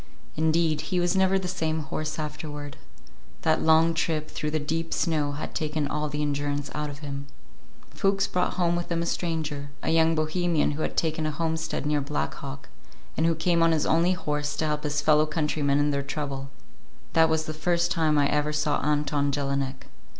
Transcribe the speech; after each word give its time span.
Indeed, 0.35 0.81
he 0.89 0.99
was 0.99 1.15
never 1.15 1.37
the 1.37 1.47
same 1.47 1.81
horse 1.81 2.17
afterward. 2.17 2.75
That 3.43 3.61
long 3.61 3.93
trip 3.93 4.31
through 4.31 4.49
the 4.49 4.59
deep 4.59 4.95
snow 4.95 5.33
had 5.33 5.53
taken 5.53 5.87
all 5.87 6.09
the 6.09 6.23
endurance 6.23 6.71
out 6.73 6.89
of 6.89 7.05
him. 7.05 7.27
Fuchs 7.91 8.25
brought 8.25 8.55
home 8.55 8.75
with 8.75 8.91
him 8.91 9.03
a 9.03 9.05
stranger, 9.05 9.69
a 9.83 9.91
young 9.91 10.15
Bohemian 10.15 10.71
who 10.71 10.81
had 10.81 10.97
taken 10.97 11.27
a 11.27 11.29
homestead 11.31 11.85
near 11.85 12.01
Black 12.01 12.33
Hawk, 12.33 12.67
and 13.15 13.27
who 13.27 13.35
came 13.35 13.61
on 13.61 13.73
his 13.73 13.85
only 13.85 14.13
horse 14.13 14.55
to 14.55 14.65
help 14.65 14.85
his 14.85 15.01
fellow 15.01 15.27
countrymen 15.27 15.77
in 15.77 15.91
their 15.91 16.01
trouble. 16.01 16.49
That 17.13 17.29
was 17.29 17.45
the 17.45 17.53
first 17.53 17.91
time 17.91 18.17
I 18.17 18.27
ever 18.27 18.51
saw 18.51 18.81
Anton 18.83 19.31
Jelinek. 19.31 19.85